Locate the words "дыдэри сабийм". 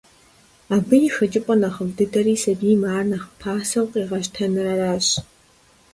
1.97-2.81